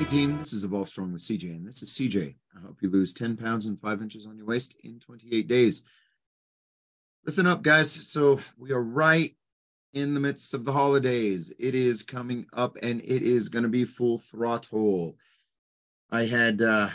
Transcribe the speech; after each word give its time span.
Hey 0.00 0.06
team, 0.06 0.38
this 0.38 0.54
is 0.54 0.64
Evolv 0.64 0.88
Strong 0.88 1.12
with 1.12 1.20
CJ, 1.20 1.50
and 1.50 1.66
this 1.66 1.82
is 1.82 1.90
CJ. 1.90 2.34
I 2.56 2.60
hope 2.60 2.78
you 2.80 2.88
lose 2.88 3.12
10 3.12 3.36
pounds 3.36 3.66
and 3.66 3.78
five 3.78 4.00
inches 4.00 4.24
on 4.24 4.34
your 4.34 4.46
waist 4.46 4.74
in 4.82 4.98
28 4.98 5.46
days. 5.46 5.84
Listen 7.26 7.46
up, 7.46 7.60
guys. 7.60 7.92
So 8.08 8.40
we 8.56 8.72
are 8.72 8.82
right 8.82 9.36
in 9.92 10.14
the 10.14 10.20
midst 10.20 10.54
of 10.54 10.64
the 10.64 10.72
holidays. 10.72 11.52
It 11.58 11.74
is 11.74 12.02
coming 12.02 12.46
up 12.54 12.78
and 12.82 13.02
it 13.02 13.22
is 13.22 13.50
going 13.50 13.64
to 13.64 13.68
be 13.68 13.84
full 13.84 14.16
throttle. 14.16 15.18
I 16.10 16.24
had 16.24 16.62
uh, 16.62 16.88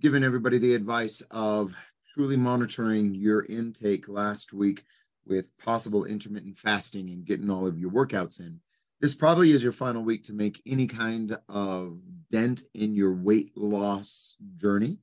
given 0.00 0.24
everybody 0.24 0.58
the 0.58 0.74
advice 0.74 1.20
of 1.30 1.76
truly 2.12 2.36
monitoring 2.36 3.14
your 3.14 3.44
intake 3.44 4.08
last 4.08 4.52
week 4.52 4.82
with 5.24 5.46
possible 5.58 6.06
intermittent 6.06 6.58
fasting 6.58 7.08
and 7.10 7.24
getting 7.24 7.50
all 7.50 7.68
of 7.68 7.78
your 7.78 7.92
workouts 7.92 8.40
in 8.40 8.58
this 9.00 9.14
probably 9.14 9.52
is 9.52 9.62
your 9.62 9.72
final 9.72 10.02
week 10.02 10.24
to 10.24 10.32
make 10.32 10.60
any 10.66 10.86
kind 10.86 11.36
of 11.48 12.00
dent 12.30 12.62
in 12.74 12.94
your 12.94 13.14
weight 13.14 13.56
loss 13.56 14.36
journey. 14.56 14.98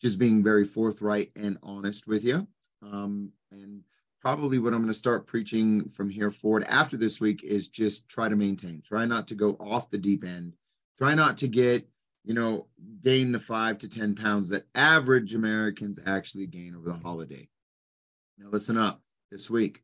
Just 0.00 0.18
being 0.18 0.42
very 0.42 0.64
forthright 0.64 1.30
and 1.36 1.58
honest 1.62 2.06
with 2.06 2.24
you. 2.24 2.46
Um, 2.82 3.32
and 3.52 3.82
probably 4.20 4.58
what 4.58 4.72
I'm 4.72 4.80
going 4.80 4.88
to 4.88 4.94
start 4.94 5.26
preaching 5.26 5.88
from 5.90 6.08
here 6.08 6.30
forward 6.30 6.64
after 6.64 6.96
this 6.96 7.20
week 7.20 7.42
is 7.42 7.68
just 7.68 8.08
try 8.08 8.28
to 8.28 8.36
maintain, 8.36 8.82
try 8.82 9.04
not 9.04 9.28
to 9.28 9.34
go 9.34 9.56
off 9.60 9.90
the 9.90 9.98
deep 9.98 10.24
end, 10.24 10.54
try 10.98 11.14
not 11.14 11.36
to 11.38 11.48
get, 11.48 11.88
you 12.24 12.34
know, 12.34 12.66
gain 13.02 13.32
the 13.32 13.40
five 13.40 13.78
to 13.78 13.88
10 13.88 14.14
pounds 14.14 14.50
that 14.50 14.66
average 14.74 15.34
Americans 15.34 15.98
actually 16.06 16.46
gain 16.46 16.74
over 16.74 16.88
the 16.88 16.98
holiday. 17.02 17.48
Now, 18.38 18.48
listen 18.50 18.76
up 18.76 19.02
this 19.30 19.50
week. 19.50 19.82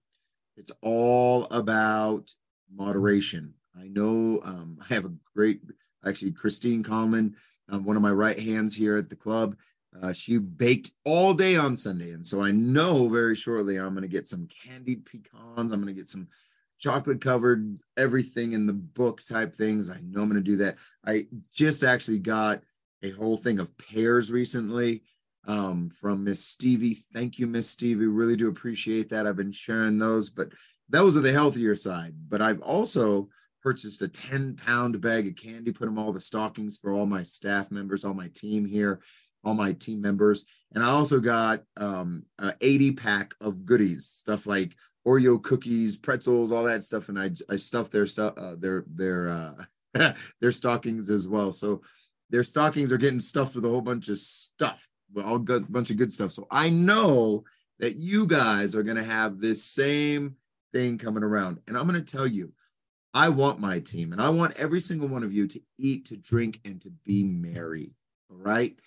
It's 0.57 0.73
all 0.83 1.45
about 1.51 2.35
moderation. 2.75 3.55
I 3.79 3.89
know 3.89 4.41
um, 4.45 4.79
I 4.81 4.95
have 4.95 5.05
a 5.05 5.15
great, 5.35 5.61
actually, 6.05 6.33
Christine 6.33 6.83
Conlon, 6.83 7.35
um, 7.69 7.85
one 7.85 7.97
of 7.97 8.03
my 8.03 8.13
right 8.13 8.39
hands 8.39 8.75
here 8.75 8.97
at 8.97 9.09
the 9.09 9.17
club. 9.17 9.57
Uh, 10.03 10.13
she 10.13 10.39
baked 10.39 10.91
all 11.05 11.33
day 11.33 11.57
on 11.57 11.77
Sunday. 11.77 12.11
And 12.13 12.27
so 12.27 12.45
I 12.45 12.51
know 12.51 13.09
very 13.09 13.35
shortly 13.35 13.79
I'm 13.79 13.95
going 13.95 14.03
to 14.03 14.09
get 14.09 14.27
some 14.27 14.49
candied 14.65 15.05
pecans. 15.07 15.73
I'm 15.73 15.81
going 15.81 15.87
to 15.87 15.93
get 15.95 16.09
some 16.09 16.29
chocolate 16.79 17.21
covered 17.21 17.79
everything 17.97 18.53
in 18.53 18.67
the 18.67 18.73
book 18.73 19.23
type 19.27 19.57
things. 19.57 19.89
I 19.89 20.01
know 20.03 20.23
I'm 20.23 20.29
going 20.29 20.35
to 20.35 20.51
do 20.51 20.57
that. 20.59 20.77
I 21.05 21.27
just 21.53 21.83
actually 21.83 22.19
got 22.19 22.63
a 23.03 23.11
whole 23.11 23.37
thing 23.37 23.59
of 23.59 23.77
pears 23.79 24.31
recently 24.31 25.03
um, 25.47 25.89
from 25.89 26.25
Miss 26.25 26.45
Stevie. 26.45 26.99
Thank 27.15 27.39
you, 27.39 27.47
Miss 27.47 27.71
Stevie. 27.71 28.07
Really 28.07 28.37
do 28.37 28.49
appreciate 28.49 29.09
that. 29.11 29.27
I've 29.27 29.37
been 29.37 29.53
sharing 29.53 29.99
those, 29.99 30.29
but 30.31 30.49
those 30.89 31.17
are 31.17 31.21
the 31.21 31.33
healthier 31.33 31.75
side. 31.75 32.15
But 32.29 32.43
I've 32.43 32.61
also 32.61 33.29
purchased 33.67 34.01
a 34.01 34.07
10 34.07 34.55
pound 34.55 35.01
bag 35.01 35.27
of 35.27 35.35
candy, 35.35 35.73
put 35.73 35.87
them 35.87 35.99
all 35.99 36.13
the 36.13 36.21
stockings 36.21 36.79
for 36.79 36.93
all 36.93 37.05
my 37.05 37.25
staff 37.25 37.69
members, 37.73 38.05
all 38.05 38.15
my 38.15 38.29
team 38.33 38.65
here, 38.65 39.01
all 39.43 39.55
my 39.55 39.73
team 39.73 40.01
members. 40.01 40.47
And 40.73 40.85
I 40.85 40.91
also 40.91 41.19
got 41.19 41.65
um, 41.77 42.23
an 42.39 42.53
80 42.61 42.93
pack 42.93 43.35
of 43.41 43.67
goodies, 43.67 44.07
stuff 44.07 44.47
like 44.47 44.77
Oreo 45.05 45.43
cookies, 45.43 45.97
pretzels, 45.97 46.53
all 46.53 46.63
that 46.63 46.85
stuff. 46.85 47.09
And 47.09 47.19
I, 47.19 47.33
I 47.51 47.57
stuffed 47.57 47.91
their 47.91 48.07
stuff, 48.07 48.35
uh, 48.37 48.55
their, 48.57 48.85
their, 48.87 49.29
uh, 49.97 50.13
their 50.41 50.53
stockings 50.53 51.11
as 51.11 51.27
well. 51.27 51.51
So 51.51 51.83
their 52.31 52.45
stockings 52.45 52.93
are 52.93 52.99
getting 52.99 53.19
stuffed 53.19 53.57
with 53.57 53.65
a 53.65 53.69
whole 53.69 53.81
bunch 53.81 54.09
of 54.09 54.19
stuff, 54.19 54.87
all 55.25 55.41
good, 55.41 55.73
bunch 55.73 55.91
of 55.91 55.97
good 55.97 56.13
stuff. 56.13 56.31
So 56.31 56.47
I 56.53 56.71
know 56.71 57.43
that 57.81 57.97
you 57.97 58.29
guys 58.29 58.77
are 58.77 58.85
going 58.85 58.97
to 58.97 59.03
have 59.03 59.41
this 59.41 59.65
same 59.65 60.37
thing 60.73 60.99
coming 60.99 61.25
around. 61.25 61.59
And 61.67 61.77
I'm 61.77 61.89
going 61.89 62.01
to 62.01 62.17
tell 62.17 62.29
you, 62.29 62.53
I 63.17 63.31
want 63.31 63.61
my 63.61 63.79
team 63.79 64.13
and 64.13 64.21
I 64.21 64.29
want 64.29 64.59
every 64.59 64.79
single 64.79 65.09
one 65.09 65.23
of 65.23 65.33
you 65.33 65.47
to 65.47 65.61
eat, 65.79 66.05
to 66.07 66.19
drink, 66.19 66.61
and 66.67 66.83
to 66.83 66.91
be 67.07 67.25
merry. 67.25 67.95
All 68.31 68.37
right. 68.37 68.79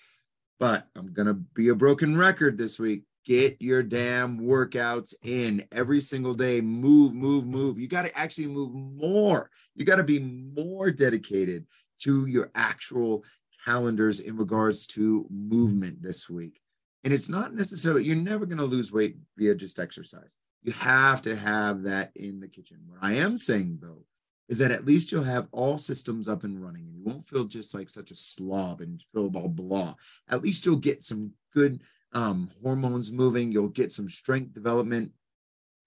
But 0.60 0.86
I'm 0.94 1.12
going 1.12 1.26
to 1.26 1.34
be 1.34 1.70
a 1.70 1.74
broken 1.74 2.16
record 2.16 2.56
this 2.56 2.78
week. 2.78 3.02
Get 3.26 3.60
your 3.60 3.82
damn 3.82 4.38
workouts 4.38 5.14
in 5.24 5.66
every 5.72 6.00
single 6.00 6.34
day. 6.34 6.60
Move, 6.60 7.12
move, 7.12 7.44
move. 7.44 7.80
You 7.80 7.88
got 7.88 8.06
to 8.06 8.16
actually 8.16 8.46
move 8.46 8.72
more. 8.72 9.50
You 9.74 9.84
got 9.84 9.96
to 9.96 10.04
be 10.04 10.20
more 10.20 10.92
dedicated 10.92 11.66
to 12.02 12.26
your 12.26 12.52
actual 12.54 13.24
calendars 13.64 14.20
in 14.20 14.36
regards 14.36 14.86
to 14.88 15.26
movement 15.28 16.02
this 16.02 16.30
week. 16.30 16.60
And 17.02 17.12
it's 17.12 17.28
not 17.28 17.52
necessarily, 17.52 18.04
you're 18.04 18.14
never 18.14 18.46
going 18.46 18.58
to 18.58 18.64
lose 18.64 18.92
weight 18.92 19.16
via 19.36 19.56
just 19.56 19.80
exercise. 19.80 20.38
You 20.62 20.70
have 20.74 21.20
to 21.22 21.34
have 21.34 21.82
that 21.82 22.12
in 22.14 22.38
the 22.38 22.46
kitchen. 22.46 22.78
What 22.86 22.98
I 23.02 23.14
am 23.14 23.36
saying 23.36 23.80
though 23.82 24.04
is 24.50 24.58
that 24.58 24.72
at 24.72 24.84
least 24.84 25.12
you'll 25.12 25.22
have 25.22 25.46
all 25.52 25.78
systems 25.78 26.28
up 26.28 26.42
and 26.42 26.62
running 26.62 26.84
and 26.84 26.96
you 26.96 27.04
won't 27.04 27.24
feel 27.24 27.44
just 27.44 27.72
like 27.72 27.88
such 27.88 28.10
a 28.10 28.16
slob 28.16 28.80
and 28.80 29.02
feel 29.14 29.30
all 29.36 29.48
blah. 29.48 29.94
At 30.28 30.42
least 30.42 30.66
you'll 30.66 30.76
get 30.76 31.04
some 31.04 31.32
good 31.54 31.80
um, 32.12 32.50
hormones 32.60 33.12
moving, 33.12 33.52
you'll 33.52 33.68
get 33.68 33.92
some 33.92 34.08
strength 34.08 34.52
development. 34.52 35.12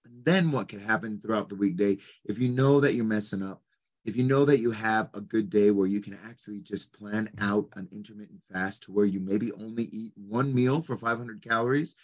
And 0.06 0.24
then 0.24 0.50
what 0.50 0.70
can 0.70 0.80
happen 0.80 1.20
throughout 1.20 1.50
the 1.50 1.56
weekday 1.56 1.98
if 2.24 2.40
you 2.40 2.48
know 2.48 2.80
that 2.80 2.96
you're 2.96 3.04
messing 3.04 3.44
up? 3.44 3.62
If 4.06 4.16
you 4.16 4.24
know 4.24 4.46
that 4.46 4.60
you 4.60 4.72
have 4.72 5.10
a 5.14 5.20
good 5.20 5.50
day 5.50 5.72
where 5.72 5.88
you 5.88 6.00
can 6.00 6.18
actually 6.26 6.62
just 6.62 6.98
plan 6.98 7.30
out 7.40 7.68
an 7.76 7.90
intermittent 7.92 8.42
fast 8.52 8.84
to 8.84 8.94
where 8.94 9.06
you 9.06 9.20
maybe 9.20 9.52
only 9.54 9.86
eat 9.86 10.14
one 10.16 10.54
meal 10.56 10.82
for 10.82 10.96
500 10.96 11.42
calories, 11.42 11.98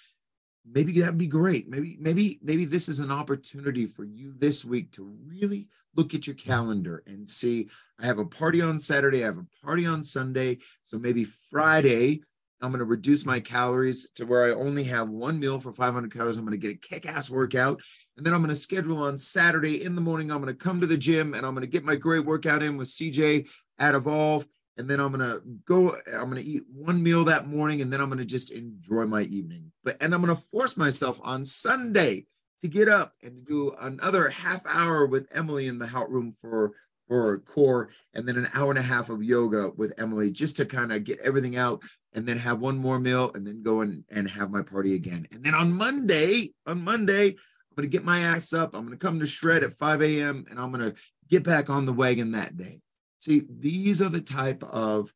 maybe 0.65 0.99
that'd 0.99 1.17
be 1.17 1.27
great. 1.27 1.69
Maybe, 1.69 1.97
maybe, 1.99 2.39
maybe 2.41 2.65
this 2.65 2.89
is 2.89 2.99
an 2.99 3.11
opportunity 3.11 3.85
for 3.85 4.03
you 4.03 4.33
this 4.37 4.63
week 4.63 4.91
to 4.93 5.15
really 5.27 5.67
look 5.95 6.13
at 6.13 6.27
your 6.27 6.35
calendar 6.35 7.03
and 7.07 7.27
see. 7.27 7.69
I 7.99 8.05
have 8.05 8.19
a 8.19 8.25
party 8.25 8.61
on 8.61 8.79
Saturday, 8.79 9.23
I 9.23 9.27
have 9.27 9.37
a 9.37 9.65
party 9.65 9.85
on 9.85 10.03
Sunday. 10.03 10.59
So 10.83 10.99
maybe 10.99 11.23
Friday, 11.23 12.21
I'm 12.61 12.71
going 12.71 12.79
to 12.79 12.85
reduce 12.85 13.25
my 13.25 13.39
calories 13.39 14.09
to 14.15 14.25
where 14.25 14.45
I 14.45 14.51
only 14.51 14.83
have 14.85 15.09
one 15.09 15.39
meal 15.39 15.59
for 15.59 15.71
500 15.71 16.13
calories. 16.13 16.37
I'm 16.37 16.45
going 16.45 16.59
to 16.59 16.67
get 16.67 16.75
a 16.75 16.79
kick 16.79 17.05
ass 17.07 17.29
workout. 17.29 17.81
And 18.17 18.25
then 18.25 18.33
I'm 18.33 18.41
going 18.41 18.49
to 18.49 18.55
schedule 18.55 18.97
on 18.97 19.17
Saturday 19.17 19.83
in 19.83 19.95
the 19.95 20.01
morning. 20.01 20.29
I'm 20.29 20.41
going 20.41 20.53
to 20.53 20.63
come 20.63 20.81
to 20.81 20.87
the 20.87 20.97
gym 20.97 21.33
and 21.33 21.45
I'm 21.45 21.53
going 21.53 21.65
to 21.65 21.71
get 21.71 21.85
my 21.85 21.95
great 21.95 22.25
workout 22.25 22.61
in 22.61 22.75
with 22.75 22.89
CJ 22.89 23.49
at 23.77 23.95
Evolv 23.95 24.45
and 24.79 24.89
then 24.89 25.01
I'm 25.01 25.11
gonna 25.11 25.39
go. 25.65 25.93
I'm 26.07 26.29
gonna 26.29 26.39
eat 26.39 26.63
one 26.73 27.03
meal 27.03 27.25
that 27.25 27.47
morning, 27.47 27.81
and 27.81 27.91
then 27.91 27.99
I'm 27.99 28.07
gonna 28.07 28.23
just 28.23 28.49
enjoy 28.49 29.05
my 29.05 29.23
evening. 29.23 29.73
But 29.83 30.01
and 30.01 30.13
I'm 30.13 30.21
gonna 30.21 30.37
force 30.37 30.77
myself 30.77 31.19
on 31.21 31.43
Sunday 31.43 32.25
to 32.61 32.69
get 32.69 32.87
up 32.87 33.13
and 33.21 33.45
to 33.45 33.51
do 33.51 33.75
another 33.81 34.29
half 34.29 34.61
hour 34.65 35.05
with 35.05 35.27
Emily 35.33 35.67
in 35.67 35.79
the 35.79 35.85
Hout 35.85 36.09
Room 36.09 36.31
for 36.31 36.71
for 37.09 37.39
core, 37.39 37.89
and 38.13 38.25
then 38.25 38.37
an 38.37 38.47
hour 38.55 38.69
and 38.69 38.79
a 38.79 38.81
half 38.81 39.09
of 39.09 39.21
yoga 39.21 39.71
with 39.75 39.93
Emily, 39.97 40.31
just 40.31 40.55
to 40.57 40.65
kind 40.65 40.93
of 40.93 41.03
get 41.03 41.19
everything 41.19 41.57
out, 41.57 41.83
and 42.13 42.25
then 42.25 42.37
have 42.37 42.61
one 42.61 42.77
more 42.77 43.01
meal, 43.01 43.31
and 43.35 43.45
then 43.45 43.61
go 43.61 43.81
and, 43.81 44.05
and 44.09 44.29
have 44.29 44.49
my 44.49 44.61
party 44.61 44.95
again. 44.95 45.27
And 45.33 45.43
then 45.43 45.55
on 45.55 45.73
Monday, 45.73 46.53
on 46.65 46.81
Monday, 46.81 47.31
I'm 47.31 47.75
gonna 47.75 47.89
get 47.89 48.05
my 48.05 48.21
ass 48.21 48.53
up. 48.53 48.73
I'm 48.73 48.85
gonna 48.85 48.95
come 48.95 49.19
to 49.19 49.25
shred 49.25 49.63
at 49.63 49.73
5 49.73 50.01
a.m. 50.03 50.45
and 50.49 50.57
I'm 50.57 50.71
gonna 50.71 50.93
get 51.27 51.43
back 51.43 51.69
on 51.69 51.85
the 51.85 51.91
wagon 51.91 52.31
that 52.31 52.55
day. 52.55 52.79
See, 53.19 53.43
these 53.49 54.01
are 54.01 54.09
the 54.09 54.21
type 54.21 54.63
of 54.63 55.13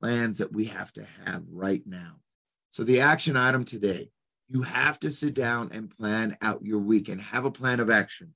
plans 0.00 0.38
that 0.38 0.52
we 0.52 0.66
have 0.66 0.92
to 0.92 1.06
have 1.24 1.42
right 1.50 1.82
now. 1.86 2.16
So, 2.70 2.84
the 2.84 3.00
action 3.00 3.36
item 3.36 3.64
today, 3.64 4.10
you 4.48 4.62
have 4.62 4.98
to 5.00 5.10
sit 5.10 5.34
down 5.34 5.70
and 5.72 5.90
plan 5.90 6.36
out 6.40 6.64
your 6.64 6.78
week 6.78 7.08
and 7.08 7.20
have 7.20 7.44
a 7.44 7.50
plan 7.50 7.80
of 7.80 7.90
action. 7.90 8.34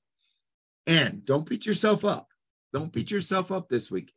And 0.85 1.23
don't 1.23 1.47
beat 1.47 1.65
yourself 1.65 2.03
up. 2.03 2.27
Don't 2.73 2.91
beat 2.91 3.11
yourself 3.11 3.51
up 3.51 3.69
this 3.69 3.89
week. 3.89 4.11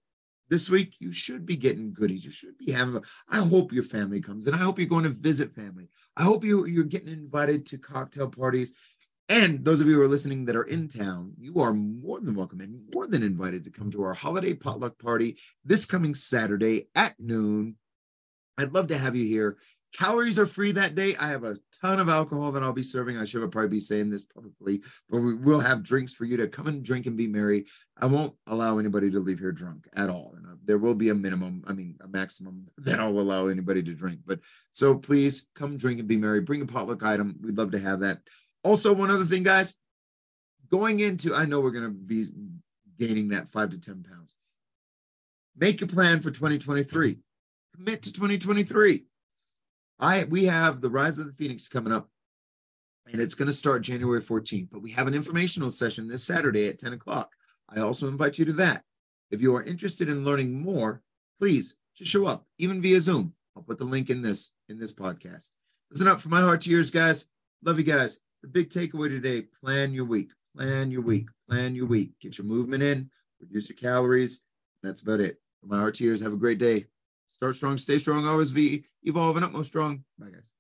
This 0.49 0.71
week, 0.71 0.95
you 1.01 1.13
should 1.13 1.45
be 1.45 1.57
getting 1.57 1.93
goodies. 1.93 2.25
You 2.25 2.31
should 2.31 2.57
be 2.57 2.71
having, 2.71 3.03
I 3.28 3.39
hope 3.39 3.73
your 3.73 3.83
family 3.83 4.21
comes 4.21 4.47
and 4.47 4.55
I 4.55 4.61
hope 4.61 4.78
you're 4.78 4.89
going 4.89 5.05
to 5.05 5.11
visit 5.11 5.53
family. 5.53 5.89
I 6.17 6.23
hope 6.23 6.45
you, 6.45 6.67
you're 6.67 6.84
getting 6.84 7.13
invited 7.13 7.67
to 7.67 7.78
cocktail 7.78 8.31
parties 8.31 8.75
and 9.29 9.65
those 9.65 9.81
of 9.81 9.89
you 9.89 9.95
who 9.95 10.03
are 10.03 10.09
listening 10.09 10.45
that 10.45 10.57
are 10.57 10.65
in 10.65 10.87
town, 10.87 11.33
you 11.39 11.61
are 11.61 11.73
more 11.73 12.21
than 12.21 12.35
welcome 12.35 12.61
and 12.61 12.81
more 12.95 13.09
than 13.09 13.25
invited 13.25 13.65
to 13.65 13.71
come 13.71 13.91
to 13.91 14.03
our 14.03 14.15
holiday 14.15 14.55
potluck 14.55 14.99
party 14.99 15.37
this 15.65 15.84
coming 15.84 16.15
Saturday 16.15 16.89
at 16.95 17.15
noon. 17.19 17.77
I'd 18.57 18.73
love 18.73 18.87
to 18.89 18.99
have 18.99 19.17
you 19.17 19.27
here. 19.27 19.59
Calories 19.93 20.39
are 20.39 20.47
free 20.47 20.73
that 20.73 20.95
day. 20.95 21.17
I 21.17 21.28
have 21.28 21.45
a 21.45 21.59
ton 21.81 21.99
of 21.99 22.09
alcohol 22.09 22.53
that 22.53 22.63
I'll 22.63 22.73
be 22.73 22.83
serving. 22.83 23.17
I 23.17 23.25
should 23.25 23.51
probably 23.51 23.69
be 23.69 23.81
saying 23.81 24.11
this 24.11 24.25
publicly, 24.25 24.83
but 25.09 25.19
we 25.19 25.34
will 25.34 25.61
have 25.61 25.83
drinks 25.83 26.13
for 26.13 26.25
you 26.25 26.37
to 26.37 26.49
come 26.49 26.67
and 26.67 26.84
drink 26.84 27.07
and 27.07 27.17
be 27.17 27.27
merry. 27.27 27.65
I 27.97 28.07
won't 28.07 28.34
allow 28.47 28.79
anybody 28.79 29.11
to 29.11 29.21
leave 29.21 29.39
here 29.39 29.53
drunk 29.53 29.89
at 29.95 30.11
all. 30.11 30.34
And 30.37 30.47
uh, 30.47 30.57
there 30.65 30.79
will 30.79 30.95
be 30.95 31.09
a 31.09 31.15
minimum, 31.15 31.65
I 31.67 31.72
mean, 31.72 31.97
a 32.03 32.09
maximum 32.09 32.69
that 32.79 33.01
I'll 33.01 33.09
allow 33.09 33.47
anybody 33.47 33.83
to 33.83 33.95
drink. 33.95 34.21
But 34.27 34.41
so 34.72 34.97
please 34.97 35.49
come 35.55 35.79
drink 35.79 35.99
and 35.99 36.09
be 36.09 36.17
merry. 36.19 36.43
Bring 36.43 36.63
a 36.63 36.67
potluck 36.67 37.03
item. 37.03 37.37
We'd 37.43 37.57
love 37.57 37.71
to 37.72 37.81
have 37.81 38.01
that. 38.01 38.21
Also, 38.66 38.92
one 38.92 39.13
other 39.13 39.24
thing, 39.24 39.45
guys, 39.45 39.78
going 40.68 40.98
into, 40.98 41.33
I 41.33 41.45
know 41.45 41.60
we're 41.60 41.71
going 41.71 41.84
to 41.84 41.91
be 41.91 42.27
gaining 42.98 43.28
that 43.28 43.48
five 43.48 43.71
to 43.71 43.80
10 43.80 44.03
pounds. 44.03 44.34
Make 45.57 45.80
a 45.83 45.86
plan 45.86 46.18
for 46.18 46.33
2023. 46.33 47.16
Commit 47.77 48.03
to 48.03 48.13
2023. 48.13 49.04
I 50.01 50.24
we 50.24 50.47
have 50.47 50.80
the 50.80 50.91
Rise 50.91 51.21
of 51.21 51.27
the 51.27 51.33
Phoenix 51.33 51.68
coming 51.68 51.92
up, 51.92 52.09
and 53.07 53.22
it's 53.22 53.36
going 53.36 53.47
to 53.47 53.53
start 53.53 53.83
January 53.83 54.21
14th. 54.21 54.69
But 54.72 54.83
we 54.83 54.91
have 54.91 55.07
an 55.07 55.15
informational 55.15 55.71
session 55.71 56.09
this 56.09 56.24
Saturday 56.24 56.69
at 56.69 56.80
10 56.80 56.92
o'clock. 56.92 57.30
I 57.69 57.80
also 57.80 58.09
invite 58.09 58.36
you 58.36 58.47
to 58.47 58.53
that. 58.54 58.83
If 59.30 59.41
you 59.41 59.54
are 59.54 59.62
interested 59.62 60.09
in 60.09 60.24
learning 60.24 60.60
more, 60.60 61.03
please 61.39 61.77
just 61.97 62.10
show 62.10 62.27
up, 62.27 62.45
even 62.59 62.83
via 62.83 63.01
Zoom. 63.01 63.33
I'll 63.57 63.62
put 63.62 63.78
the 63.78 63.84
link 63.84 64.10
in 64.10 64.22
this 64.22 64.54
in 64.69 64.77
this 64.77 64.92
podcast. 64.92 65.53
Listen 65.92 66.09
up 66.09 66.21
for 66.21 66.30
my 66.30 66.41
heart 66.41 66.62
to 66.62 66.71
yours, 66.71 66.91
guys. 66.91 67.30
Love 67.62 67.78
you 67.78 67.84
guys. 67.84 68.22
The 68.47 68.53
big 68.53 68.71
takeaway 68.71 69.09
today: 69.09 69.43
plan 69.43 69.93
your 69.93 70.04
week. 70.04 70.31
Plan 70.57 70.93
your 70.93 71.03
week. 71.03 71.27
Plan 71.51 71.75
your 71.75 71.87
week. 71.87 72.13
Get 72.21 72.39
your 72.39 72.47
movement 72.47 72.81
in. 72.81 73.10
Reduce 73.41 73.69
your 73.69 73.77
calories. 73.77 74.45
That's 74.84 75.01
about 75.01 75.19
it. 75.19 75.41
My 75.65 75.78
heart 75.78 75.95
to 75.95 76.09
have 76.22 76.33
a 76.33 76.37
great 76.37 76.59
day. 76.59 76.87
Start 77.28 77.57
strong, 77.57 77.77
stay 77.77 77.98
strong, 77.98 78.25
always 78.25 78.53
be 78.53 78.84
evolve 79.03 79.34
and 79.34 79.45
utmost 79.45 79.71
strong. 79.71 80.04
Bye, 80.16 80.31
guys. 80.31 80.53